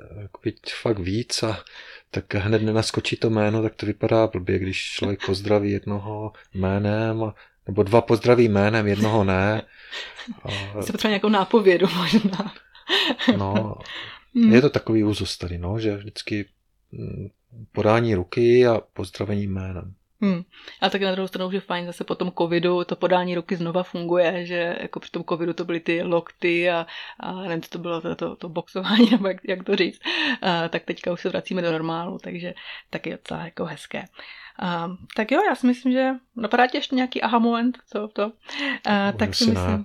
[0.82, 1.64] fakt víc a
[2.10, 7.32] tak hned nenaskočí to jméno, tak to vypadá blbě, když člověk pozdraví jednoho jménem,
[7.66, 9.62] nebo dva pozdraví jménem, jednoho ne.
[10.42, 10.82] A...
[10.82, 12.52] Se potřeba nějakou nápovědu možná.
[13.36, 13.74] no,
[14.34, 14.52] hmm.
[14.52, 16.48] je to takový úzus tady, no, že vždycky
[16.92, 17.28] mm,
[17.72, 19.94] podání ruky a pozdravení jménem.
[20.24, 20.42] Hmm.
[20.80, 23.82] A tak na druhou stranu, že fajn zase po tom covidu to podání ruky znova
[23.82, 26.86] funguje, že jako při tom covidu to byly ty lokty a,
[27.20, 30.00] a nevím, co to bylo, to, to, to boxování, nebo jak, jak to říct,
[30.42, 32.54] a, tak teďka už se vracíme do normálu, takže
[32.90, 34.04] taky docela jako hezké.
[34.58, 38.32] A, tak jo, já si myslím, že napadá tě ještě nějaký aha moment, co to?
[38.84, 39.84] A, tak si myslím,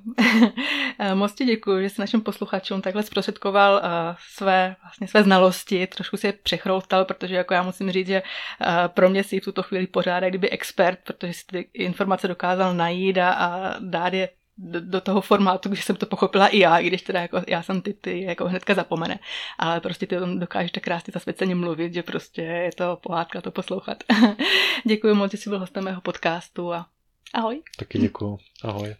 [1.13, 6.17] moc ti děkuji, že jsi našim posluchačům takhle zprostředkoval uh, své, vlastně své znalosti, trošku
[6.17, 9.63] si je přechroutal, protože jako já musím říct, že uh, pro mě si v tuto
[9.63, 14.29] chvíli pořád kdyby expert, protože si ty informace dokázal najít a, a dát je
[14.59, 17.63] do, do toho formátu, když jsem to pochopila i já, i když teda jako já
[17.63, 19.19] jsem ty, ty jako hnedka zapomene.
[19.59, 23.41] Ale prostě ty o tom dokážeš tak krásně zasvěceně mluvit, že prostě je to pohádka
[23.41, 24.03] to poslouchat.
[24.85, 26.85] Děkuji moc, že jsi byl hostem mého podcastu a
[27.33, 27.61] ahoj.
[27.77, 28.37] Taky děkuji.
[28.63, 28.95] Ahoj.